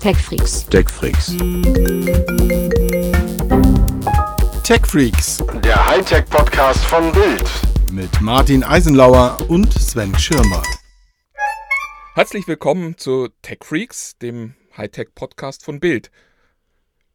[0.00, 0.64] TechFreaks.
[0.66, 1.36] TechFreaks.
[4.62, 7.50] TechFreaks Der Hightech-Podcast von Bild.
[7.90, 10.62] mit Martin Eisenlauer und Sven Schirmer.
[12.14, 16.12] Herzlich willkommen zu TechFreaks, dem Hightech-Podcast von Bild.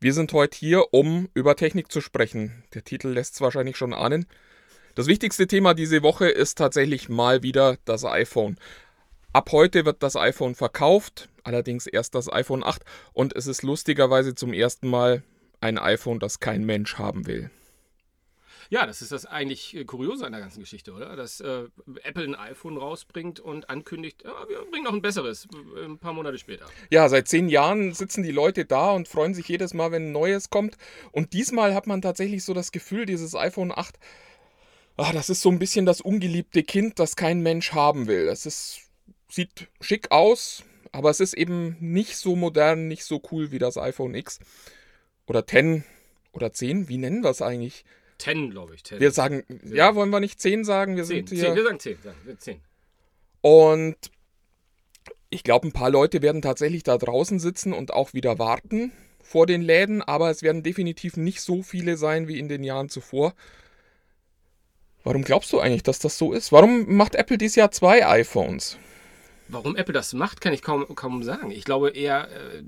[0.02, 2.66] Wir sind heute hier, um über Technik zu sprechen.
[2.74, 4.26] Der Titel lässt es wahrscheinlich schon ahnen.
[4.96, 8.58] Das wichtigste Thema diese Woche ist tatsächlich mal wieder das iPhone.
[9.32, 12.84] Ab heute wird das iPhone verkauft, allerdings erst das iPhone 8
[13.14, 15.24] und es ist lustigerweise zum ersten Mal
[15.62, 17.50] ein iPhone, das kein Mensch haben will.
[18.70, 21.16] Ja, das ist das eigentlich äh, Kuriose an der ganzen Geschichte, oder?
[21.16, 21.66] Dass äh,
[22.04, 26.38] Apple ein iPhone rausbringt und ankündigt, ja, wir bringen noch ein besseres, ein paar Monate
[26.38, 26.66] später.
[26.90, 30.12] Ja, seit zehn Jahren sitzen die Leute da und freuen sich jedes Mal, wenn ein
[30.12, 30.78] neues kommt.
[31.12, 34.00] Und diesmal hat man tatsächlich so das Gefühl, dieses iPhone 8,
[34.98, 38.28] ah, das ist so ein bisschen das ungeliebte Kind, das kein Mensch haben will.
[38.28, 38.90] Es ist,
[39.30, 43.78] sieht schick aus, aber es ist eben nicht so modern, nicht so cool wie das
[43.78, 44.40] iPhone X
[45.28, 45.84] oder 10
[46.32, 46.88] oder 10.
[46.88, 47.84] Wie nennen wir es eigentlich?
[48.20, 48.84] 10, glaube ich.
[48.84, 49.00] 10.
[49.00, 50.96] Wir sagen, ja, wollen wir nicht 10 sagen?
[50.96, 51.56] Wir 10, sind 10, hier.
[51.56, 51.98] wir sagen 10.
[52.04, 52.62] Sagen wir 10.
[53.42, 53.98] Und
[55.32, 58.92] ich glaube, ein paar Leute werden tatsächlich da draußen sitzen und auch wieder warten
[59.22, 62.90] vor den Läden, aber es werden definitiv nicht so viele sein wie in den Jahren
[62.90, 63.34] zuvor.
[65.04, 66.52] Warum glaubst du eigentlich, dass das so ist?
[66.52, 68.78] Warum macht Apple dieses Jahr zwei iPhones?
[69.54, 71.52] Warum Apple das macht, kann ich kaum, kaum sagen.
[71.52, 72.64] Ich glaube eher, äh,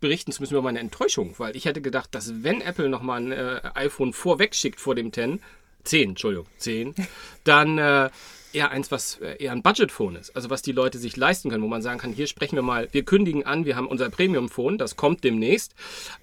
[0.00, 3.32] berichten zu müssen über meine Enttäuschung, weil ich hätte gedacht, dass wenn Apple nochmal ein
[3.32, 5.40] äh, iPhone vorweg schickt vor dem 10,
[5.84, 6.94] 10, Entschuldigung, 10,
[7.44, 8.10] dann äh,
[8.52, 10.34] eher eins, was äh, eher ein Budget-Phone ist.
[10.36, 12.88] Also was die Leute sich leisten können, wo man sagen kann, hier sprechen wir mal,
[12.92, 15.74] wir kündigen an, wir haben unser Premium-Phone, das kommt demnächst,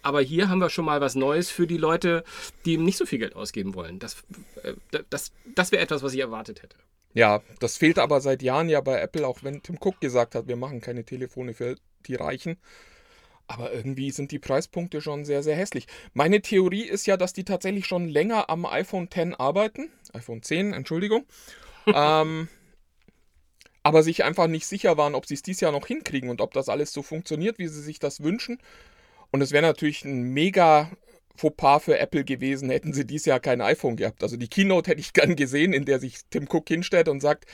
[0.01, 2.23] aber hier haben wir schon mal was Neues für die Leute,
[2.65, 3.99] die nicht so viel Geld ausgeben wollen.
[3.99, 4.17] Das,
[4.63, 4.73] äh,
[5.09, 6.75] das, das wäre etwas, was ich erwartet hätte.
[7.13, 10.47] Ja, das fehlt aber seit Jahren ja bei Apple, auch wenn Tim Cook gesagt hat,
[10.47, 12.57] wir machen keine Telefone für die Reichen.
[13.47, 15.87] Aber irgendwie sind die Preispunkte schon sehr, sehr hässlich.
[16.13, 19.89] Meine Theorie ist ja, dass die tatsächlich schon länger am iPhone 10 arbeiten.
[20.13, 21.25] iPhone 10, Entschuldigung.
[21.87, 22.47] ähm,
[23.81, 26.53] aber sich einfach nicht sicher waren, ob sie es dieses Jahr noch hinkriegen und ob
[26.53, 28.59] das alles so funktioniert, wie sie sich das wünschen.
[29.31, 30.91] Und es wäre natürlich ein mega
[31.35, 34.23] Fauxpas für Apple gewesen, hätten sie dieses Jahr kein iPhone gehabt.
[34.23, 37.45] Also die Keynote hätte ich gern gesehen, in der sich Tim Cook hinstellt und sagt,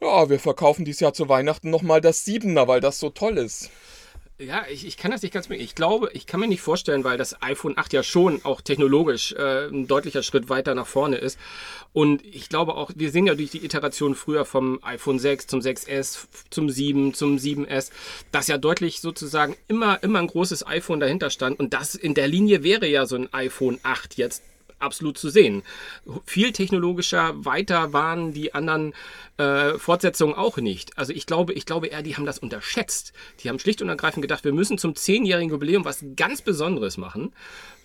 [0.00, 3.70] ja, wir verkaufen dieses Jahr zu Weihnachten nochmal das 7er, weil das so toll ist.
[4.44, 5.60] Ja, ich, ich kann das nicht ganz mehr.
[5.60, 9.32] Ich glaube, ich kann mir nicht vorstellen, weil das iPhone 8 ja schon auch technologisch
[9.34, 11.38] äh, ein deutlicher Schritt weiter nach vorne ist.
[11.92, 15.60] Und ich glaube auch, wir sehen ja durch die Iteration früher vom iPhone 6 zum
[15.60, 17.92] 6S, zum 7, zum 7S,
[18.32, 21.60] dass ja deutlich sozusagen immer, immer ein großes iPhone dahinter stand.
[21.60, 24.42] Und das in der Linie wäre ja so ein iPhone 8 jetzt
[24.82, 25.62] absolut zu sehen.
[26.26, 28.94] Viel technologischer weiter waren die anderen
[29.38, 30.98] äh, Fortsetzungen auch nicht.
[30.98, 33.12] Also ich glaube, ich glaube eher, die haben das unterschätzt.
[33.40, 37.32] Die haben schlicht und ergreifend gedacht, wir müssen zum zehnjährigen Jubiläum was ganz Besonderes machen.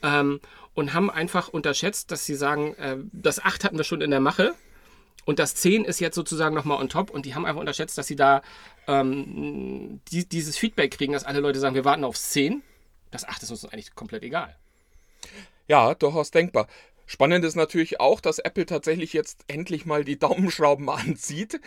[0.03, 0.39] Ähm,
[0.73, 4.19] und haben einfach unterschätzt, dass sie sagen, äh, das 8 hatten wir schon in der
[4.19, 4.53] Mache.
[5.25, 7.09] Und das 10 ist jetzt sozusagen nochmal on top.
[7.09, 8.43] Und die haben einfach unterschätzt, dass sie da
[8.87, 12.61] ähm, die, dieses Feedback kriegen, dass alle Leute sagen, wir warten aufs 10.
[13.09, 14.55] Das 8 ist uns eigentlich komplett egal.
[15.67, 16.67] Ja, durchaus denkbar.
[17.05, 21.59] Spannend ist natürlich auch, dass Apple tatsächlich jetzt endlich mal die Daumenschrauben anzieht.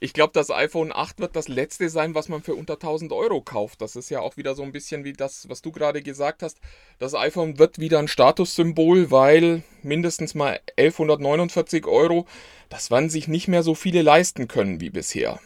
[0.00, 3.40] Ich glaube, das iPhone 8 wird das letzte sein, was man für unter 1000 Euro
[3.40, 3.80] kauft.
[3.80, 6.58] Das ist ja auch wieder so ein bisschen wie das, was du gerade gesagt hast.
[6.98, 12.26] Das iPhone wird wieder ein Statussymbol, weil mindestens mal 1149 Euro,
[12.68, 15.38] das werden sich nicht mehr so viele leisten können wie bisher.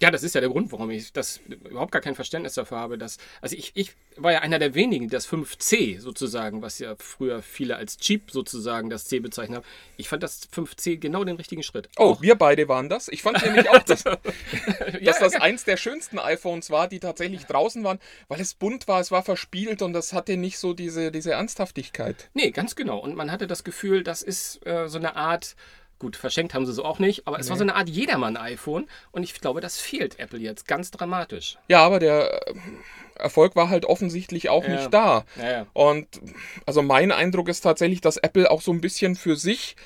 [0.00, 2.98] Ja, das ist ja der Grund, warum ich das überhaupt gar kein Verständnis dafür habe.
[2.98, 7.42] Dass, also ich, ich war ja einer der wenigen, das 5C sozusagen, was ja früher
[7.42, 9.66] viele als Cheap sozusagen das C bezeichnet haben.
[9.96, 11.88] Ich fand das 5C genau den richtigen Schritt.
[11.96, 13.08] Oh, Auch- wir beide waren das.
[13.08, 14.18] Ich fand nämlich auch, dass, dass
[15.00, 15.40] Ja, das ja.
[15.40, 17.98] eins der schönsten iPhones war, die tatsächlich draußen waren,
[18.28, 22.28] weil es bunt war, es war verspielt und das hatte nicht so diese, diese Ernsthaftigkeit.
[22.34, 22.98] Nee, ganz genau.
[22.98, 25.56] Und man hatte das Gefühl, das ist äh, so eine Art,
[25.98, 28.88] gut, verschenkt haben sie es auch nicht, aber es war so eine Art Jedermann-iPhone.
[29.10, 31.58] Und ich glaube, das fehlt Apple jetzt ganz dramatisch.
[31.68, 32.54] Ja, aber der äh,
[33.16, 34.70] Erfolg war halt offensichtlich auch Ja.
[34.70, 35.24] nicht da.
[35.36, 35.66] Ja, ja.
[35.72, 36.06] Und
[36.66, 39.76] also mein Eindruck ist tatsächlich, dass Apple auch so ein bisschen für sich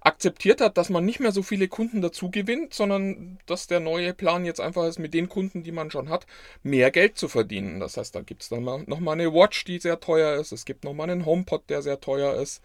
[0.00, 4.14] akzeptiert hat, dass man nicht mehr so viele Kunden dazu gewinnt, sondern dass der neue
[4.14, 6.26] Plan jetzt einfach ist, mit den Kunden, die man schon hat,
[6.62, 7.80] mehr Geld zu verdienen.
[7.80, 10.52] Das heißt, da gibt es dann mal, noch mal eine Watch, die sehr teuer ist.
[10.52, 12.62] Es gibt noch mal einen HomePod, der sehr teuer ist.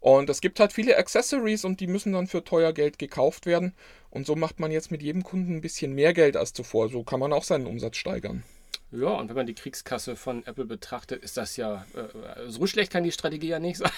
[0.00, 3.74] Und es gibt halt viele Accessories und die müssen dann für teuer Geld gekauft werden.
[4.10, 6.88] Und so macht man jetzt mit jedem Kunden ein bisschen mehr Geld als zuvor.
[6.88, 8.44] So kann man auch seinen Umsatz steigern.
[8.90, 12.90] Ja, und wenn man die Kriegskasse von Apple betrachtet, ist das ja, äh, so schlecht
[12.90, 13.90] kann die Strategie ja nicht sein.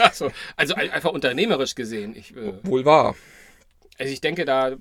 [0.00, 2.14] also, also ein- einfach unternehmerisch gesehen.
[2.14, 3.14] Ich, äh, Wohl wahr.
[3.96, 4.76] also ich denke, da,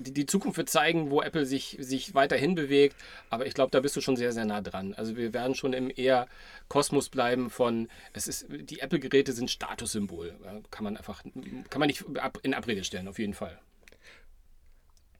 [0.00, 2.96] die, die Zukunft wird zeigen, wo Apple sich, sich weiterhin bewegt.
[3.30, 4.94] Aber ich glaube, da bist du schon sehr, sehr nah dran.
[4.94, 6.26] Also wir werden schon im eher
[6.68, 10.34] Kosmos bleiben von, es ist, die Apple-Geräte sind Statussymbol.
[10.70, 11.22] Kann man einfach,
[11.70, 12.04] kann man nicht
[12.42, 13.58] in Abrede stellen, auf jeden Fall.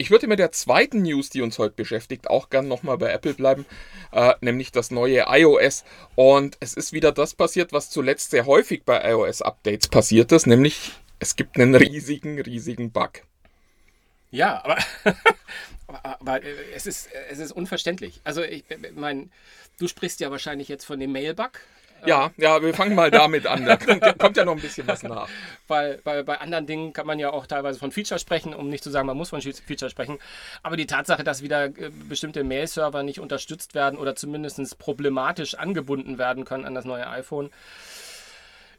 [0.00, 3.34] Ich würde mit der zweiten News, die uns heute beschäftigt, auch gern nochmal bei Apple
[3.34, 3.66] bleiben,
[4.12, 5.84] äh, nämlich das neue iOS.
[6.14, 10.92] Und es ist wieder das passiert, was zuletzt sehr häufig bei iOS-Updates passiert ist, nämlich
[11.18, 13.22] es gibt einen riesigen, riesigen Bug.
[14.30, 14.78] Ja, aber,
[15.86, 18.20] aber, aber, äh, es, ist, es ist unverständlich.
[18.24, 18.64] Also ich
[18.94, 19.28] meine,
[19.78, 21.60] du sprichst ja wahrscheinlich jetzt von dem Mail-Bug.
[22.06, 23.64] Ja, ja, wir fangen mal damit an.
[23.64, 23.76] Da
[24.18, 25.28] kommt ja noch ein bisschen was nach.
[25.66, 28.84] Weil, weil bei anderen Dingen kann man ja auch teilweise von Feature sprechen, um nicht
[28.84, 30.18] zu sagen, man muss von Feature sprechen.
[30.62, 36.18] Aber die Tatsache, dass wieder äh, bestimmte Mail-Server nicht unterstützt werden oder zumindest problematisch angebunden
[36.18, 37.50] werden können an das neue iPhone,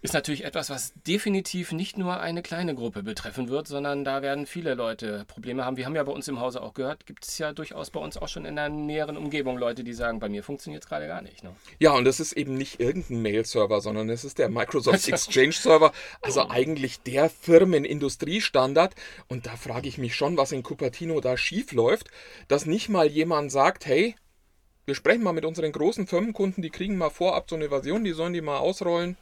[0.01, 4.45] ist natürlich etwas, was definitiv nicht nur eine kleine Gruppe betreffen wird, sondern da werden
[4.45, 5.75] viele Leute Probleme haben.
[5.75, 8.15] Wir haben ja bei uns im Hause auch gehört, gibt es ja durchaus bei uns
[8.15, 11.21] auch schon in der näheren Umgebung Leute, die sagen, bei mir funktioniert es gerade gar
[11.21, 11.43] nicht.
[11.43, 11.53] Ne?
[11.79, 15.91] Ja, und das ist eben nicht irgendein Mail-Server, sondern es ist der Microsoft Exchange-Server,
[16.21, 18.95] also eigentlich der Firmenindustriestandard.
[19.27, 22.07] Und da frage ich mich schon, was in Cupertino da schief läuft,
[22.47, 24.15] dass nicht mal jemand sagt, hey,
[24.85, 28.13] wir sprechen mal mit unseren großen Firmenkunden, die kriegen mal vorab so eine Version, die
[28.13, 29.17] sollen die mal ausrollen.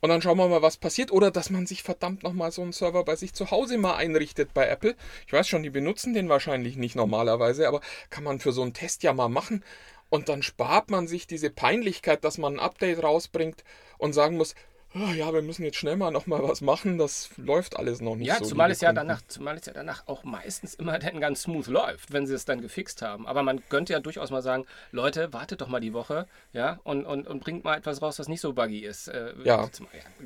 [0.00, 1.10] Und dann schauen wir mal, was passiert.
[1.12, 4.54] Oder dass man sich verdammt nochmal so einen Server bei sich zu Hause mal einrichtet
[4.54, 4.94] bei Apple.
[5.26, 8.74] Ich weiß schon, die benutzen den wahrscheinlich nicht normalerweise, aber kann man für so einen
[8.74, 9.64] Test ja mal machen.
[10.08, 13.64] Und dann spart man sich diese Peinlichkeit, dass man ein Update rausbringt
[13.98, 14.54] und sagen muss,
[14.94, 18.28] ja, wir müssen jetzt schnell mal noch mal was machen, das läuft alles noch nicht
[18.28, 18.46] ja, so.
[18.46, 22.12] Zumal es ja, danach, zumal es ja danach auch meistens immer dann ganz smooth läuft,
[22.12, 23.26] wenn sie es dann gefixt haben.
[23.26, 27.04] Aber man könnte ja durchaus mal sagen, Leute, wartet doch mal die Woche ja, und,
[27.04, 29.08] und, und bringt mal etwas raus, was nicht so buggy ist.
[29.08, 29.68] Äh, ja.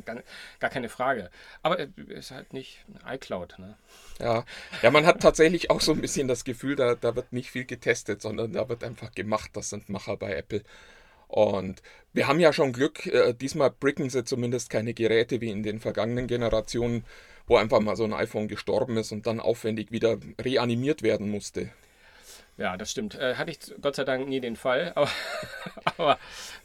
[0.04, 0.22] Gar,
[0.60, 1.30] gar, keine Frage.
[1.62, 3.58] Aber es ist halt nicht iCloud.
[3.58, 3.76] Ne?
[4.20, 4.44] Ja.
[4.82, 7.64] ja, man hat tatsächlich auch so ein bisschen das Gefühl, da, da wird nicht viel
[7.64, 9.50] getestet, sondern da wird einfach gemacht.
[9.54, 10.62] Das sind Macher bei Apple.
[11.30, 11.80] Und
[12.12, 15.78] wir haben ja schon Glück, äh, diesmal bricken sie zumindest keine Geräte wie in den
[15.78, 17.04] vergangenen Generationen,
[17.46, 21.70] wo einfach mal so ein iPhone gestorben ist und dann aufwendig wieder reanimiert werden musste.
[22.56, 23.14] Ja, das stimmt.
[23.14, 24.92] Äh, hatte ich Gott sei Dank nie den Fall.
[24.96, 25.10] Aber,
[25.84, 26.18] aber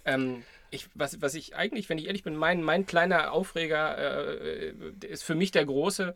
[0.03, 4.73] ähm, ich, was, was ich eigentlich, wenn ich ehrlich bin, mein, mein kleiner Aufreger äh,
[5.07, 6.13] ist für mich der große,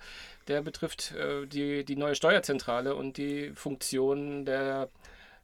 [0.48, 4.90] der betrifft äh, die, die neue Steuerzentrale und die Funktion der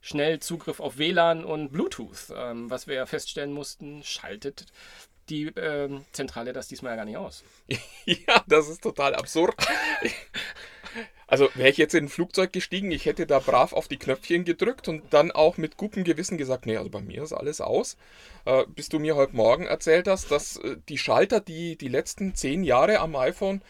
[0.00, 2.32] schnell Zugriff auf WLAN und Bluetooth.
[2.34, 4.66] Ähm, was wir ja feststellen mussten, schaltet
[5.28, 7.42] die ähm, Zentrale das diesmal ja gar nicht aus.
[8.04, 9.54] ja, das ist total absurd.
[11.28, 14.44] Also wäre ich jetzt in ein Flugzeug gestiegen, ich hätte da brav auf die Knöpfchen
[14.44, 17.96] gedrückt und dann auch mit gutem Gewissen gesagt, nee, also bei mir ist alles aus.
[18.44, 22.36] Äh, bis du mir heute Morgen erzählt hast, dass äh, die Schalter, die die letzten
[22.36, 23.60] zehn Jahre am iPhone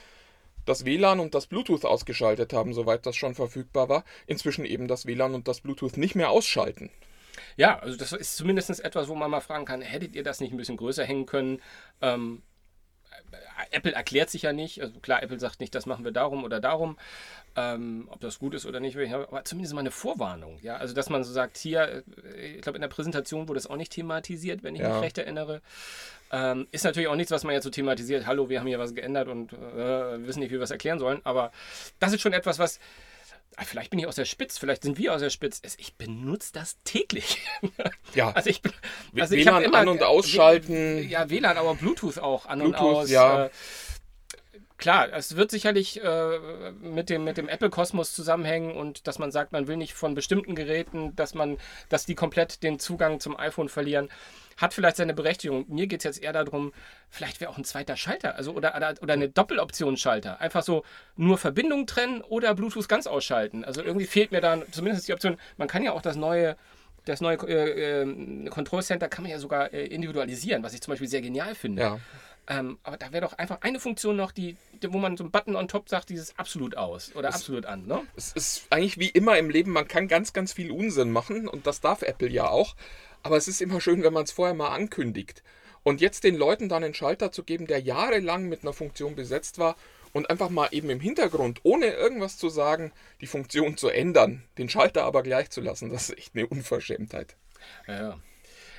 [0.66, 5.06] das WLAN und das Bluetooth ausgeschaltet haben, soweit das schon verfügbar war, inzwischen eben das
[5.06, 6.90] WLAN und das Bluetooth nicht mehr ausschalten.
[7.56, 10.52] Ja, also das ist zumindest etwas, wo man mal fragen kann, hättet ihr das nicht
[10.52, 11.62] ein bisschen größer hängen können?
[12.02, 12.42] Ähm,
[13.70, 14.80] Apple erklärt sich ja nicht.
[14.80, 16.96] Also klar, Apple sagt nicht, das machen wir darum oder darum.
[17.58, 20.58] Ähm, ob das gut ist oder nicht, aber zumindest mal eine Vorwarnung.
[20.62, 20.76] Ja?
[20.76, 22.04] Also, dass man so sagt, hier,
[22.34, 24.92] äh, ich glaube, in der Präsentation wurde es auch nicht thematisiert, wenn ich ja.
[24.92, 25.62] mich recht erinnere.
[26.30, 28.26] Ähm, ist natürlich auch nichts, was man jetzt so thematisiert.
[28.26, 31.20] Hallo, wir haben hier was geändert und äh, wissen nicht, wie wir es erklären sollen.
[31.24, 31.50] Aber
[31.98, 32.78] das ist schon etwas, was.
[33.58, 35.62] Ah, vielleicht bin ich aus der Spitz, vielleicht sind wir aus der Spitz.
[35.78, 37.38] Ich benutze das täglich.
[38.14, 38.30] Ja.
[38.30, 38.62] Also ich,
[39.18, 41.06] also WLAN ich immer, an- und ausschalten.
[41.08, 43.10] Ja, WLAN, aber Bluetooth auch an Bluetooth, und aus.
[43.10, 43.46] Ja.
[43.46, 43.50] Äh,
[44.78, 49.52] Klar, es wird sicherlich äh, mit dem, mit dem Apple-Kosmos zusammenhängen und dass man sagt,
[49.52, 51.56] man will nicht von bestimmten Geräten, dass man,
[51.88, 54.10] dass die komplett den Zugang zum iPhone verlieren,
[54.58, 55.64] hat vielleicht seine Berechtigung.
[55.68, 56.72] Mir geht es jetzt eher darum,
[57.08, 60.40] vielleicht wäre auch ein zweiter Schalter, also oder, oder, eine Doppeloption-Schalter.
[60.40, 60.84] Einfach so
[61.16, 63.64] nur Verbindung trennen oder Bluetooth ganz ausschalten.
[63.64, 66.56] Also irgendwie fehlt mir da zumindest die Option, man kann ja auch das neue
[67.06, 70.90] das neue äh, äh, Control Center kann man ja sogar äh, individualisieren, was ich zum
[70.90, 71.82] Beispiel sehr genial finde.
[71.82, 72.00] Ja.
[72.48, 74.56] Ähm, aber da wäre doch einfach eine Funktion noch, die,
[74.88, 77.86] wo man so einen Button on top sagt, dieses absolut aus oder es, absolut an.
[77.86, 78.02] Ne?
[78.14, 81.66] Es ist eigentlich wie immer im Leben, man kann ganz, ganz viel Unsinn machen und
[81.66, 82.76] das darf Apple ja auch.
[83.22, 85.42] Aber es ist immer schön, wenn man es vorher mal ankündigt.
[85.82, 89.58] Und jetzt den Leuten dann einen Schalter zu geben, der jahrelang mit einer Funktion besetzt
[89.58, 89.76] war
[90.12, 94.68] und einfach mal eben im Hintergrund, ohne irgendwas zu sagen, die Funktion zu ändern, den
[94.68, 97.36] Schalter aber gleich zu lassen, das ist echt eine Unverschämtheit.
[97.86, 98.18] Ja,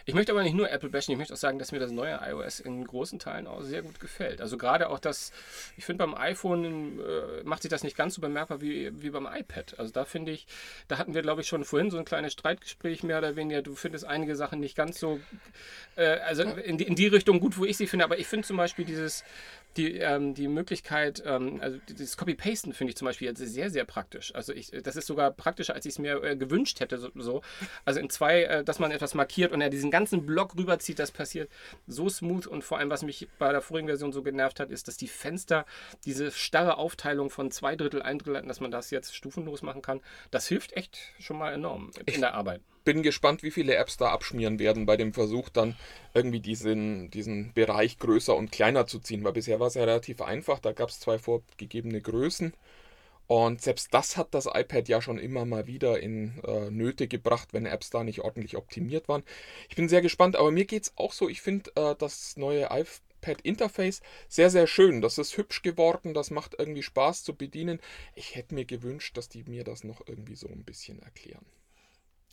[0.07, 2.17] Ich möchte aber nicht nur Apple bashen, ich möchte auch sagen, dass mir das neue
[2.25, 4.39] iOS in großen Teilen auch sehr gut gefällt.
[4.39, 5.33] Also gerade auch das,
[5.75, 9.27] ich finde beim iPhone äh, macht sich das nicht ganz so bemerkbar wie, wie beim
[9.27, 9.77] iPad.
[9.77, 10.47] Also da finde ich,
[10.87, 13.61] da hatten wir glaube ich schon vorhin so ein kleines Streitgespräch mehr oder weniger.
[13.61, 15.19] Du findest einige Sachen nicht ganz so,
[15.97, 18.55] äh, also in in die Richtung gut, wo ich sie finde, aber ich finde zum
[18.55, 19.25] Beispiel dieses
[19.77, 23.85] die, ähm, die Möglichkeit, ähm, also dieses Copy-Pasten finde ich zum Beispiel jetzt sehr, sehr
[23.85, 24.33] praktisch.
[24.35, 26.97] Also ich, das ist sogar praktischer, als ich es mir äh, gewünscht hätte.
[26.97, 27.41] So, so,
[27.85, 31.11] Also in zwei, äh, dass man etwas markiert und er diesen ganzen Block rüberzieht, das
[31.11, 31.49] passiert
[31.87, 34.87] so smooth und vor allem, was mich bei der vorigen Version so genervt hat, ist,
[34.87, 35.65] dass die Fenster
[36.05, 40.01] diese starre Aufteilung von zwei Drittel, ein Drittel, dass man das jetzt stufenlos machen kann,
[40.31, 44.11] das hilft echt schon mal enorm in der Arbeit bin gespannt, wie viele Apps da
[44.11, 45.75] abschmieren werden bei dem Versuch, dann
[46.13, 49.25] irgendwie diesen, diesen Bereich größer und kleiner zu ziehen.
[49.25, 52.53] Weil bisher war es ja relativ einfach, da gab es zwei vorgegebene Größen.
[53.27, 57.49] Und selbst das hat das iPad ja schon immer mal wieder in äh, Nöte gebracht,
[57.51, 59.23] wenn Apps da nicht ordentlich optimiert waren.
[59.67, 62.69] Ich bin sehr gespannt, aber mir geht es auch so, ich finde äh, das neue
[62.71, 65.01] iPad-Interface sehr, sehr schön.
[65.01, 67.81] Das ist hübsch geworden, das macht irgendwie Spaß zu bedienen.
[68.15, 71.45] Ich hätte mir gewünscht, dass die mir das noch irgendwie so ein bisschen erklären.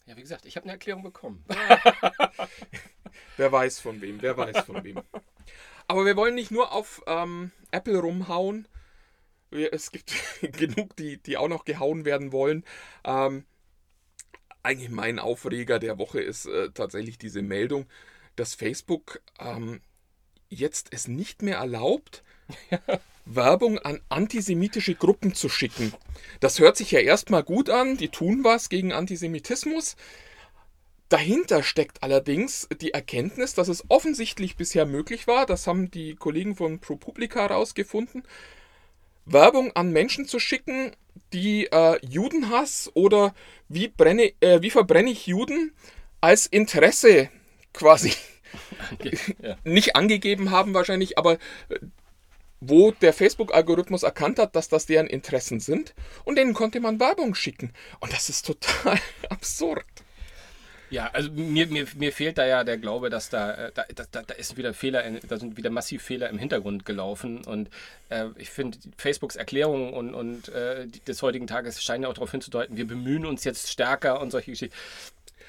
[0.06, 1.44] Ja, wie gesagt, ich habe eine Erklärung bekommen.
[3.36, 5.00] wer weiß von wem, wer weiß von wem.
[5.86, 8.68] Aber wir wollen nicht nur auf ähm, Apple rumhauen.
[9.50, 10.12] Es gibt
[10.52, 12.64] genug, die, die auch noch gehauen werden wollen.
[13.04, 13.44] Ähm,
[14.62, 17.86] eigentlich mein Aufreger der Woche ist äh, tatsächlich diese Meldung,
[18.36, 19.80] dass Facebook ähm,
[20.48, 22.24] jetzt es nicht mehr erlaubt,
[23.26, 25.92] Werbung an antisemitische Gruppen zu schicken.
[26.40, 29.96] Das hört sich ja erstmal gut an, die tun was gegen Antisemitismus.
[31.08, 36.56] Dahinter steckt allerdings die Erkenntnis, dass es offensichtlich bisher möglich war, das haben die Kollegen
[36.56, 38.24] von ProPublica herausgefunden,
[39.26, 40.92] Werbung an Menschen zu schicken,
[41.32, 43.34] die äh, Judenhass oder
[43.68, 45.72] wie, brenne, äh, wie verbrenne ich Juden
[46.20, 47.30] als Interesse
[47.72, 48.12] quasi
[49.42, 49.56] ja.
[49.64, 51.34] nicht angegeben haben wahrscheinlich, aber
[51.68, 51.78] äh,
[52.68, 55.94] wo der Facebook-Algorithmus erkannt hat, dass das deren Interessen sind
[56.24, 57.72] und denen konnte man Werbung schicken.
[58.00, 59.84] Und das ist total absurd.
[60.90, 64.22] Ja, also mir, mir, mir fehlt da ja der Glaube, dass da, äh, da, da,
[64.22, 67.44] da ist wieder Fehler, da sind wieder massiv Fehler im Hintergrund gelaufen.
[67.44, 67.68] Und
[68.10, 72.30] äh, ich finde, Facebooks Erklärungen und, und äh, des heutigen Tages scheinen ja auch darauf
[72.30, 74.76] hinzudeuten, wir bemühen uns jetzt stärker und solche Geschichten.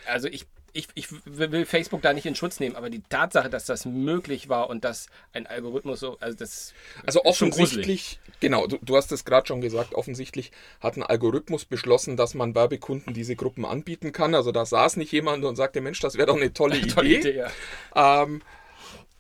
[0.08, 3.66] Also ich ich, ich will Facebook da nicht in Schutz nehmen, aber die Tatsache, dass
[3.66, 6.74] das möglich war und dass ein Algorithmus so, also das.
[7.06, 10.52] Also offensichtlich, genau, du, du hast es gerade schon gesagt, offensichtlich
[10.82, 14.36] hat ein Algorithmus beschlossen, dass man Werbekunden diese Gruppen anbieten kann.
[14.36, 16.88] Also da saß nicht jemand und sagte, Mensch, das wäre doch eine tolle Idee.
[16.90, 18.24] tolle Idee ja.
[18.24, 18.42] ähm,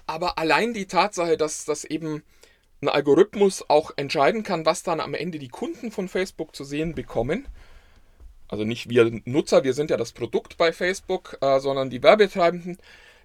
[0.08, 2.22] aber allein die Tatsache, dass das eben
[2.82, 6.96] ein Algorithmus auch entscheiden kann, was dann am Ende die Kunden von Facebook zu sehen
[6.96, 7.48] bekommen,
[8.48, 12.78] also nicht wir Nutzer, wir sind ja das Produkt bei Facebook, äh, sondern die Werbetreibenden,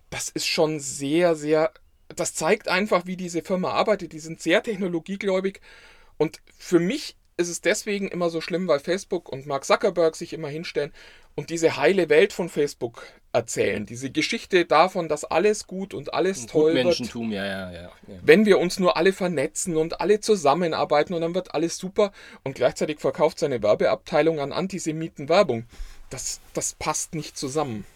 [0.08, 1.72] das ist schon sehr, sehr,
[2.08, 4.12] das zeigt einfach, wie diese Firma arbeitet.
[4.12, 5.60] Die sind sehr technologiegläubig
[6.16, 10.32] und für mich ist es deswegen immer so schlimm, weil Facebook und Mark Zuckerberg sich
[10.32, 10.92] immer hinstellen
[11.34, 13.86] und diese heile Welt von Facebook erzählen.
[13.86, 16.98] Diese Geschichte davon, dass alles gut und alles und toll wird.
[16.98, 17.90] Ja, ja, ja, ja.
[18.22, 22.12] Wenn wir uns nur alle vernetzen und alle zusammenarbeiten und dann wird alles super
[22.44, 25.64] und gleichzeitig verkauft seine Werbeabteilung an Antisemiten Werbung.
[26.10, 27.86] Das, das passt nicht zusammen.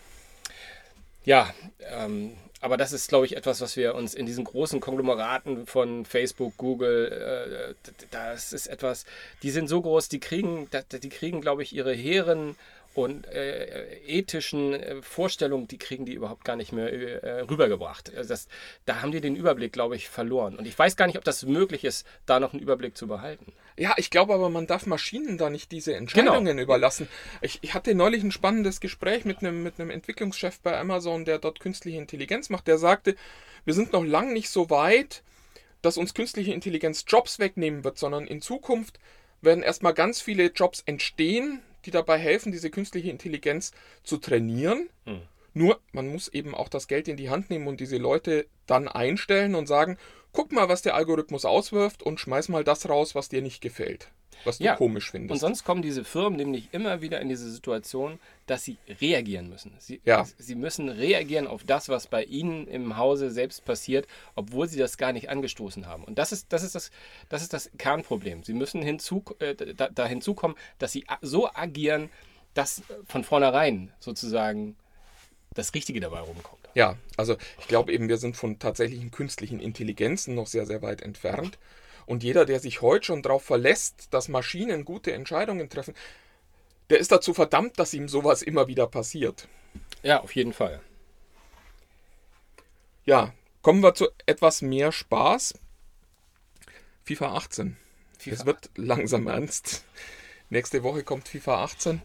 [1.25, 1.53] Ja,
[1.91, 2.33] ähm,
[2.65, 6.57] aber das ist, glaube ich, etwas, was wir uns in diesen großen Konglomeraten von Facebook,
[6.57, 9.05] Google, äh, das ist etwas,
[9.43, 10.67] die sind so groß, die kriegen,
[11.03, 12.57] die kriegen, glaube ich, ihre Heeren
[12.95, 18.15] und äh, ethischen äh, Vorstellungen, die kriegen die überhaupt gar nicht mehr äh, rübergebracht.
[18.17, 18.49] Also das,
[18.87, 20.57] da haben die den Überblick, glaube ich, verloren.
[20.57, 23.53] Und ich weiß gar nicht, ob das möglich ist, da noch einen Überblick zu behalten.
[23.77, 26.63] Ja, ich glaube aber, man darf Maschinen da nicht diese Entscheidungen genau.
[26.63, 27.09] überlassen.
[27.43, 31.41] Ich, ich, hatte neulich ein spannendes Gespräch mit einem, mit einem Entwicklungschef bei Amazon, der
[31.41, 32.69] dort künstliche Intelligenz macht.
[32.69, 33.17] Der sagte,
[33.65, 35.25] wir sind noch lange nicht so weit,
[35.83, 39.01] dass uns künstliche Intelligenz Jobs wegnehmen wird, sondern in Zukunft
[39.43, 43.73] werden erstmal ganz viele Jobs entstehen, die dabei helfen, diese künstliche Intelligenz
[44.03, 44.89] zu trainieren.
[45.05, 45.23] Hm.
[45.55, 48.89] Nur, man muss eben auch das Geld in die Hand nehmen und diese Leute dann
[48.89, 49.99] einstellen und sagen,
[50.35, 54.11] guck mal, was der Algorithmus auswirft und schmeiß mal das raus, was dir nicht gefällt
[54.45, 54.77] was du ja.
[54.77, 55.33] komisch findest.
[55.33, 59.75] Und sonst kommen diese Firmen nämlich immer wieder in diese Situation, dass sie reagieren müssen.
[59.79, 60.25] Sie, ja.
[60.39, 64.99] sie müssen reagieren auf das, was bei ihnen im Hause selbst passiert, obwohl sie das
[64.99, 66.05] gar nicht angestoßen haben.
[66.05, 66.91] Und das ist das, ist das,
[67.29, 68.43] das, ist das Kernproblem.
[68.43, 72.11] Sie müssen hinzu, äh, da, da hinzukommen, dass sie so agieren,
[72.55, 74.77] dass von vornherein sozusagen
[75.55, 76.64] das Richtige dabei rumkommt.
[76.75, 81.03] Ja, also ich glaube eben, wir sind von tatsächlichen künstlichen Intelligenzen noch sehr, sehr weit
[81.03, 81.59] entfernt.
[82.07, 85.95] Und jeder, der sich heute schon darauf verlässt, dass Maschinen gute Entscheidungen treffen,
[86.91, 89.49] der ist dazu verdammt, dass ihm sowas immer wieder passiert.
[90.03, 90.81] Ja, auf jeden Fall.
[93.07, 95.55] Ja, kommen wir zu etwas mehr Spaß.
[97.05, 97.77] FIFA 18.
[98.19, 98.35] FIFA.
[98.35, 99.85] Es wird langsam ernst.
[100.51, 102.03] Nächste Woche kommt FIFA 18.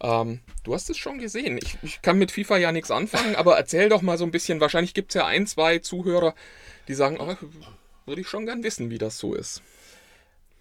[0.00, 1.58] Ähm, du hast es schon gesehen.
[1.58, 4.60] Ich, ich kann mit FIFA ja nichts anfangen, aber erzähl doch mal so ein bisschen.
[4.60, 6.34] Wahrscheinlich gibt es ja ein, zwei Zuhörer,
[6.88, 7.34] die sagen, oh,
[8.04, 9.62] würde ich schon gern wissen, wie das so ist.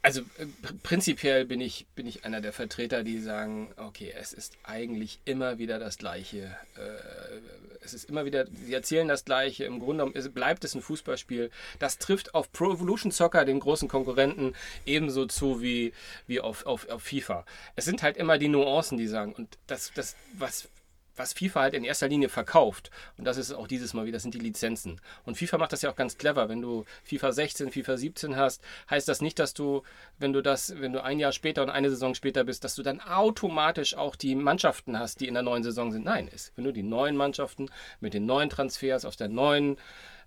[0.05, 4.33] Also äh, pr- prinzipiell bin ich, bin ich einer der Vertreter, die sagen, okay, es
[4.33, 6.55] ist eigentlich immer wieder das Gleiche.
[6.77, 7.39] Äh,
[7.83, 9.63] es ist immer wieder, sie erzählen das Gleiche.
[9.63, 11.49] Im Grunde genommen bleibt es ein Fußballspiel.
[11.79, 14.53] Das trifft auf Pro Evolution Soccer, den großen Konkurrenten,
[14.85, 15.91] ebenso zu wie,
[16.27, 17.43] wie auf, auf, auf FIFA.
[17.75, 19.33] Es sind halt immer die Nuancen, die sagen.
[19.33, 20.69] Und das, das was
[21.15, 24.33] was FIFA halt in erster Linie verkauft, und das ist auch dieses Mal wieder, sind
[24.33, 24.99] die Lizenzen.
[25.23, 26.49] Und FIFA macht das ja auch ganz clever.
[26.49, 29.83] Wenn du FIFA 16, FIFA 17 hast, heißt das nicht, dass du,
[30.19, 32.83] wenn du das, wenn du ein Jahr später und eine Saison später bist, dass du
[32.83, 36.05] dann automatisch auch die Mannschaften hast, die in der neuen Saison sind.
[36.05, 37.69] Nein, ist, wenn du die neuen Mannschaften
[37.99, 39.77] mit den neuen Transfers aus der neuen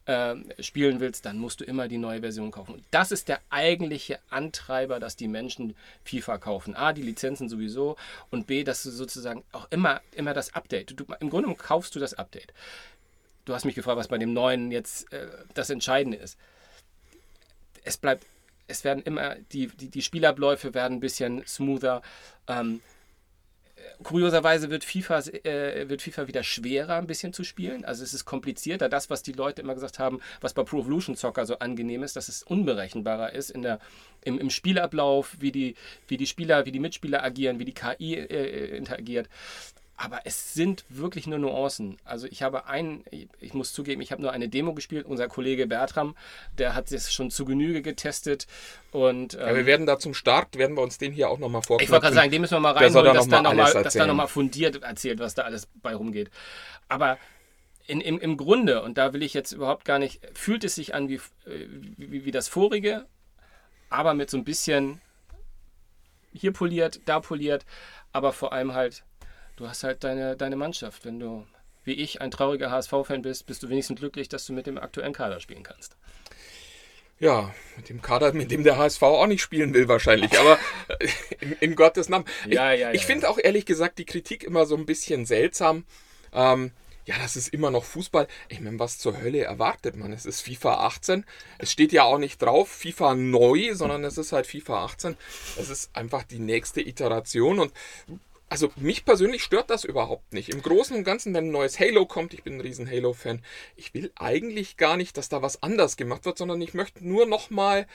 [0.08, 2.72] ähm, spielen willst, dann musst du immer die neue Version kaufen.
[2.72, 6.74] Und das ist der eigentliche Antreiber, dass die Menschen FIFA kaufen.
[6.74, 7.96] A, die Lizenzen sowieso
[8.30, 10.98] und B, dass du sozusagen auch immer, immer das Update.
[10.98, 12.54] Du, Im Grunde kaufst du das Update.
[13.44, 16.38] Du hast mich gefragt, was bei dem neuen jetzt äh, das Entscheidende ist.
[17.84, 18.24] Es bleibt,
[18.66, 22.00] es werden immer, die, die, die Spielabläufe werden ein bisschen smoother.
[22.46, 22.80] Ähm,
[24.02, 27.84] kurioserweise wird FIFA, äh, wird FIFA wieder schwerer ein bisschen zu spielen.
[27.84, 28.88] Also es ist komplizierter.
[28.88, 32.16] Das, was die Leute immer gesagt haben, was bei Pro Evolution Soccer so angenehm ist,
[32.16, 33.80] dass es unberechenbarer ist in der,
[34.22, 35.74] im, im Spielablauf, wie die,
[36.06, 39.28] wie die Spieler, wie die Mitspieler agieren, wie die KI äh, interagiert.
[40.00, 41.98] Aber es sind wirklich nur Nuancen.
[42.04, 43.04] Also ich habe einen,
[43.40, 45.04] ich muss zugeben, ich habe nur eine Demo gespielt.
[45.04, 46.16] Unser Kollege Bertram,
[46.56, 48.46] der hat es schon zu Genüge getestet.
[48.92, 51.84] Und, Ja, wir werden da zum Start, werden wir uns den hier auch nochmal vorknüpfen.
[51.84, 53.50] ich wollte gerade sagen, dem müssen wir mal soll reinholen, da dass noch da mal
[53.50, 56.30] nochmal dass da fundiert erzählt, was da alles bei rumgeht.
[56.88, 57.18] Aber
[57.88, 60.94] in, im, im Grunde, und da will ich jetzt überhaupt gar nicht, fühlt es sich
[60.94, 63.06] an wie, äh, wie, wie das vorige,
[63.90, 65.00] aber mit so ein bisschen
[66.32, 67.64] hier poliert, da poliert,
[68.12, 69.02] aber vor allem halt,
[69.58, 71.04] du hast halt deine, deine Mannschaft.
[71.04, 71.46] Wenn du,
[71.84, 75.12] wie ich, ein trauriger HSV-Fan bist, bist du wenigstens glücklich, dass du mit dem aktuellen
[75.12, 75.96] Kader spielen kannst.
[77.20, 80.56] Ja, mit dem Kader, mit dem der HSV auch nicht spielen will wahrscheinlich, aber
[81.40, 82.24] in, in Gottes Namen.
[82.46, 85.26] Ja, ich ja, ich ja, finde auch ehrlich gesagt die Kritik immer so ein bisschen
[85.26, 85.84] seltsam.
[86.32, 86.70] Ähm,
[87.06, 88.28] ja, das ist immer noch Fußball.
[88.50, 90.12] Ich meine, was zur Hölle erwartet man?
[90.12, 91.24] Es ist FIFA 18.
[91.56, 95.16] Es steht ja auch nicht drauf FIFA neu, sondern es ist halt FIFA 18.
[95.59, 97.72] Es ist einfach die nächste Iteration und
[98.48, 100.48] also mich persönlich stört das überhaupt nicht.
[100.48, 103.42] Im Großen und Ganzen, wenn ein neues Halo kommt, ich bin ein riesen Halo-Fan,
[103.76, 107.26] ich will eigentlich gar nicht, dass da was anders gemacht wird, sondern ich möchte nur
[107.26, 107.87] nochmal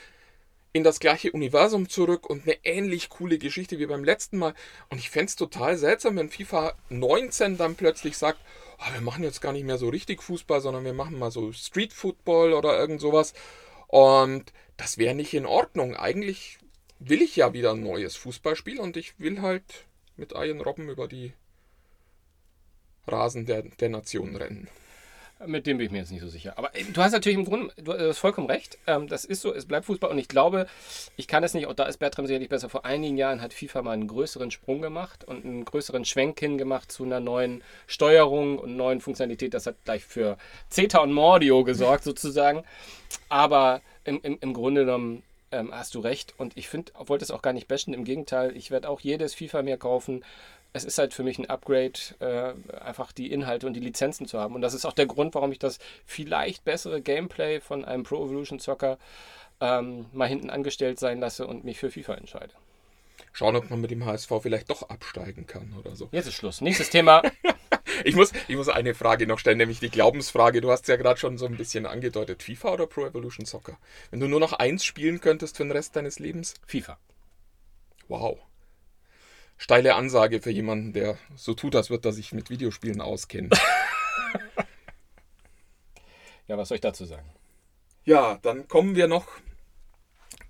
[0.72, 4.54] in das gleiche Universum zurück und eine ähnlich coole Geschichte wie beim letzten Mal.
[4.90, 8.40] Und ich fände es total seltsam, wenn FIFA 19 dann plötzlich sagt,
[8.78, 11.52] "Ah, wir machen jetzt gar nicht mehr so richtig Fußball, sondern wir machen mal so
[11.52, 13.34] Street Football oder irgend sowas.
[13.86, 15.94] Und das wäre nicht in Ordnung.
[15.94, 16.58] Eigentlich
[16.98, 19.86] will ich ja wieder ein neues Fußballspiel und ich will halt
[20.16, 21.32] mit Ian Robben über die
[23.06, 24.68] Rasen der, der Nation rennen.
[25.46, 26.56] Mit dem bin ich mir jetzt nicht so sicher.
[26.56, 28.78] Aber äh, du hast natürlich im Grunde, du hast vollkommen recht.
[28.86, 30.10] Ähm, das ist so, es bleibt Fußball.
[30.10, 30.66] Und ich glaube,
[31.16, 32.68] ich kann es nicht, auch da ist Bertram sicherlich besser.
[32.68, 36.90] Vor einigen Jahren hat FIFA mal einen größeren Sprung gemacht und einen größeren Schwenk hingemacht
[36.90, 39.54] zu einer neuen Steuerung und neuen Funktionalität.
[39.54, 40.38] Das hat gleich für
[40.70, 42.62] Zeta und Mordio gesorgt, sozusagen.
[43.28, 46.34] Aber im, im, im Grunde genommen ähm, hast du recht.
[46.38, 47.94] Und ich finde, wollte es auch gar nicht bashen.
[47.94, 50.24] Im Gegenteil, ich werde auch jedes FIFA mehr kaufen
[50.74, 54.40] es ist halt für mich ein Upgrade, äh, einfach die Inhalte und die Lizenzen zu
[54.40, 54.56] haben.
[54.56, 58.24] Und das ist auch der Grund, warum ich das vielleicht bessere Gameplay von einem Pro
[58.24, 58.98] Evolution Soccer
[59.60, 62.52] ähm, mal hinten angestellt sein lasse und mich für FIFA entscheide.
[63.32, 66.08] Schauen, ob man mit dem HSV vielleicht doch absteigen kann oder so.
[66.10, 66.60] Jetzt ist Schluss.
[66.60, 67.22] Nächstes Thema.
[68.04, 70.60] Ich muss, ich muss eine Frage noch stellen, nämlich die Glaubensfrage.
[70.60, 72.42] Du hast es ja gerade schon so ein bisschen angedeutet.
[72.42, 73.78] FIFA oder Pro Evolution Soccer?
[74.10, 76.54] Wenn du nur noch eins spielen könntest für den Rest deines Lebens?
[76.66, 76.98] FIFA.
[78.08, 78.38] Wow.
[79.56, 83.50] Steile Ansage für jemanden, der so tut, als würde er sich mit Videospielen auskennen.
[86.46, 87.28] Ja, was soll ich dazu sagen?
[88.04, 89.26] ja, dann kommen wir noch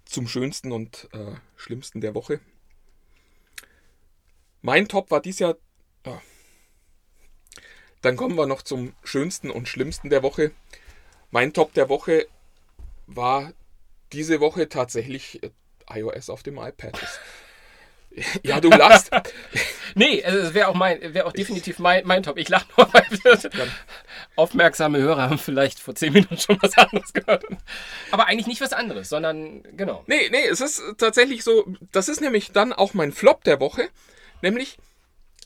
[0.05, 2.41] zum schönsten und äh, schlimmsten der Woche.
[4.61, 5.57] Mein Top war dies Jahr.
[6.05, 6.21] Ja.
[8.05, 10.51] Dann kommen wir noch zum schönsten und schlimmsten der Woche.
[11.31, 12.27] Mein Top der Woche
[13.07, 13.55] war
[14.13, 15.51] diese Woche tatsächlich äh,
[16.01, 17.01] iOS auf dem iPad.
[18.45, 19.11] Ja, du lachst.
[19.97, 22.37] Nee, also es wäre auch mein, wäre auch definitiv mein, mein Top.
[22.37, 23.05] Ich lache nur, weil
[24.37, 27.45] aufmerksame Hörer haben vielleicht vor zehn Minuten schon was anderes gehört.
[28.13, 30.05] Aber eigentlich nicht was anderes, sondern genau.
[30.07, 33.89] Nee, nee, es ist tatsächlich so, das ist nämlich dann auch mein Flop der Woche,
[34.43, 34.79] nämlich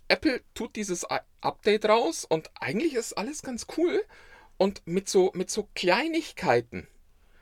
[0.08, 1.06] Apple tut dieses
[1.40, 4.02] Update raus und eigentlich ist alles ganz cool
[4.58, 6.88] Und mit so, mit so Kleinigkeiten,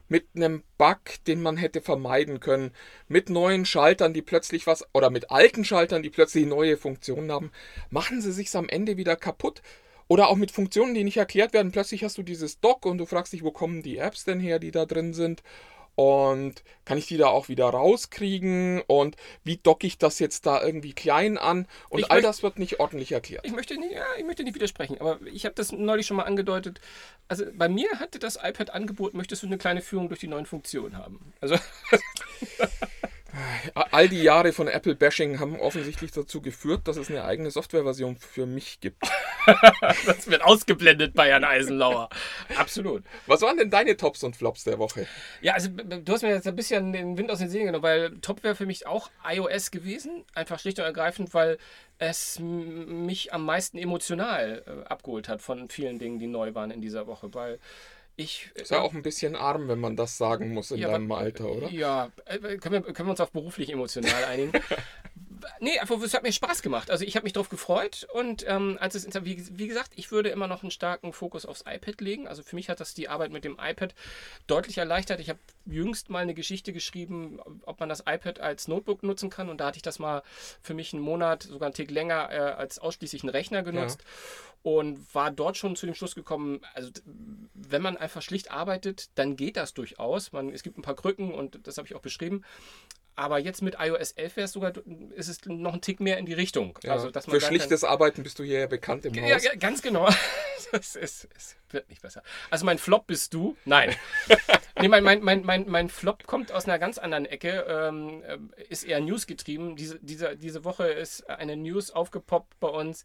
[0.08, 2.72] mit einem Bug, den man hätte vermeiden können,
[3.08, 7.50] mit neuen Schaltern, die plötzlich was, oder mit alten Schaltern, die plötzlich neue Funktionen haben,
[7.90, 9.62] machen sie sich's am Ende wieder kaputt.
[10.08, 11.72] Oder auch mit Funktionen, die nicht erklärt werden.
[11.72, 14.60] Plötzlich hast du dieses Dock und du fragst dich, wo kommen die Apps denn her,
[14.60, 15.42] die da drin sind?
[15.96, 18.82] Und kann ich die da auch wieder rauskriegen?
[18.86, 21.66] Und wie docke ich das jetzt da irgendwie klein an?
[21.88, 23.46] Und Ich all möcht- das wird nicht ordentlich erklärt.
[23.46, 26.24] Ich möchte nicht, ja, ich möchte nicht widersprechen, aber ich habe das neulich schon mal
[26.24, 26.80] angedeutet.
[27.28, 30.96] Also bei mir hatte das iPad-Angebot, möchtest du eine kleine Führung durch die neuen Funktionen
[30.98, 31.32] haben.
[31.40, 31.56] Also
[33.74, 38.46] All die Jahre von Apple-Bashing haben offensichtlich dazu geführt, dass es eine eigene Softwareversion für
[38.46, 39.02] mich gibt.
[40.06, 42.08] das wird ausgeblendet bei Herrn Eisenlauer.
[42.56, 43.04] Absolut.
[43.26, 45.06] Was waren denn deine Tops und Flops der Woche?
[45.40, 48.18] Ja, also du hast mir jetzt ein bisschen den Wind aus den Segeln genommen, weil
[48.20, 50.24] Top wäre für mich auch iOS gewesen.
[50.34, 51.58] Einfach schlicht und ergreifend, weil
[51.98, 56.80] es mich am meisten emotional äh, abgeholt hat von vielen Dingen, die neu waren in
[56.80, 57.32] dieser Woche.
[57.32, 57.58] Weil
[58.16, 58.50] ich.
[58.54, 61.20] Ist ja auch ein bisschen arm, wenn man das sagen muss in Ja, deinem aber-
[61.20, 61.68] Alter, oder?
[61.70, 64.52] Ja, äh, können wir, können wir uns auf beruflich emotional einigen?
[65.60, 66.90] nee, einfach, es hat mir Spaß gemacht.
[66.90, 70.28] Also ich habe mich darauf gefreut und ähm, als es, wie, wie gesagt, ich würde
[70.30, 72.26] immer noch einen starken Fokus aufs iPad legen.
[72.26, 73.94] Also für mich hat das die Arbeit mit dem iPad
[74.46, 75.20] deutlich erleichtert.
[75.20, 79.48] Ich habe jüngst mal eine Geschichte geschrieben, ob man das iPad als Notebook nutzen kann
[79.48, 80.22] und da hatte ich das mal
[80.62, 84.02] für mich einen Monat, sogar einen Tick länger, äh, als ausschließlichen Rechner genutzt.
[84.66, 86.90] Und war dort schon zu dem Schluss gekommen, also
[87.54, 90.32] wenn man einfach schlicht arbeitet, dann geht das durchaus.
[90.32, 92.42] Man, es gibt ein paar Krücken und das habe ich auch beschrieben.
[93.14, 94.72] Aber jetzt mit iOS 11 wäre es sogar,
[95.14, 96.76] ist es noch ein Tick mehr in die Richtung.
[96.82, 99.14] Ja, also, dass man für sagen kann- schlichtes Arbeiten bist du hier ja bekannt im
[99.14, 99.44] ja, Haus.
[99.44, 100.08] ja, ganz genau.
[100.72, 101.28] Es, es
[101.70, 102.24] wird nicht besser.
[102.50, 103.56] Also mein Flop bist du?
[103.66, 103.94] Nein.
[104.80, 108.62] nee, mein, mein, mein, mein, mein Flop kommt aus einer ganz anderen Ecke, ähm, äh,
[108.68, 109.76] ist eher News getrieben.
[109.76, 113.04] Diese, diese, diese Woche ist eine News aufgepoppt bei uns,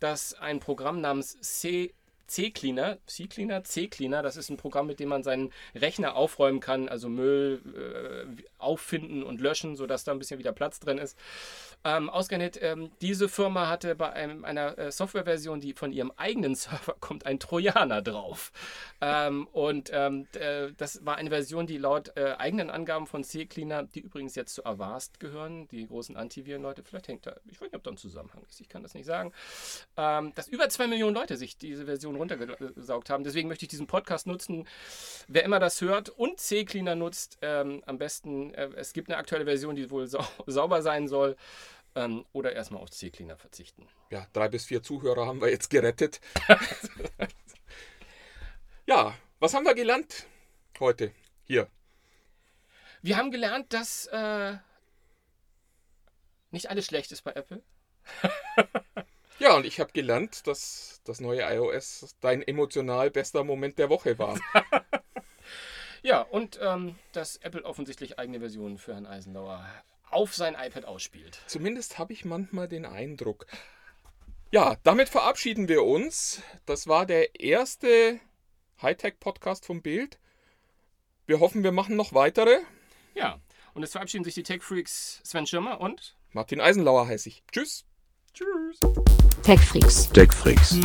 [0.00, 1.94] dass ein Programm namens C
[2.32, 7.10] C-Cleaner, C-Cleaner, C-Cleaner, das ist ein Programm, mit dem man seinen Rechner aufräumen kann, also
[7.10, 11.18] Müll äh, auffinden und löschen, sodass da ein bisschen wieder Platz drin ist.
[11.84, 16.54] Ähm, ausgerechnet, ähm, diese Firma hatte bei einem, einer äh, Softwareversion, die von ihrem eigenen
[16.62, 18.52] Server kommt, ein Trojaner drauf.
[19.00, 23.84] Ähm, und ähm, äh, das war eine Version, die laut äh, eigenen Angaben von C-Cleaner,
[23.84, 27.74] die übrigens jetzt zu Avast gehören, die großen Antiviren-Leute, vielleicht hängt da, ich weiß nicht,
[27.74, 29.32] ob da ein Zusammenhang ist, ich kann das nicht sagen,
[29.96, 33.24] ähm, dass über zwei Millionen Leute sich diese Version runtergesaugt haben.
[33.24, 34.66] Deswegen möchte ich diesen Podcast nutzen.
[35.26, 39.44] Wer immer das hört und C-Cleaner nutzt, ähm, am besten, äh, es gibt eine aktuelle
[39.44, 41.36] Version, die wohl sau sauber sein soll.
[41.94, 43.86] Ähm, oder erstmal auf C-Cleaner verzichten.
[44.10, 46.20] Ja, drei bis vier Zuhörer haben wir jetzt gerettet.
[48.86, 50.26] ja, was haben wir gelernt
[50.80, 51.12] heute
[51.44, 51.68] hier?
[53.02, 54.56] Wir haben gelernt, dass äh,
[56.50, 57.62] nicht alles schlecht ist bei Apple.
[59.42, 64.16] Ja, und ich habe gelernt, dass das neue iOS dein emotional bester Moment der Woche
[64.16, 64.38] war.
[66.02, 69.64] Ja, und ähm, dass Apple offensichtlich eigene Versionen für Herrn Eisenlauer
[70.10, 71.40] auf sein iPad ausspielt.
[71.46, 73.46] Zumindest habe ich manchmal den Eindruck.
[74.50, 76.42] Ja, damit verabschieden wir uns.
[76.66, 78.20] Das war der erste
[78.82, 80.18] Hightech-Podcast vom Bild.
[81.26, 82.58] Wir hoffen, wir machen noch weitere.
[83.14, 83.40] Ja,
[83.72, 87.42] und jetzt verabschieden sich die Tech Freaks Sven Schirmer und Martin Eisenlauer heiße ich.
[87.52, 87.84] Tschüss.
[88.34, 88.80] Tschüss.
[89.42, 90.08] TechFreaks.
[90.10, 90.78] Tech Freaks.